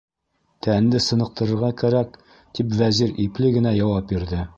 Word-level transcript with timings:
Тәнде 0.67 1.01
сыныҡтырырға 1.07 1.69
кәрәк,- 1.81 2.17
тип 2.59 2.73
Вәзир 2.79 3.13
ипле 3.27 3.53
генә 3.59 3.75
яуап 3.81 4.09
бирҙе. 4.15 4.41